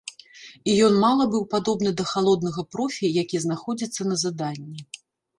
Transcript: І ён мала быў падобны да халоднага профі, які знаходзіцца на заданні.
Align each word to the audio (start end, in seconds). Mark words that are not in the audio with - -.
І 0.71 0.75
ён 0.85 0.93
мала 1.01 1.23
быў 1.33 1.43
падобны 1.51 1.91
да 1.99 2.05
халоднага 2.11 2.63
профі, 2.75 3.11
які 3.23 3.41
знаходзіцца 3.43 4.01
на 4.13 4.17
заданні. 4.23 4.81